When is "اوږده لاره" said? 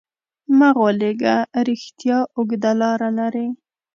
2.35-3.09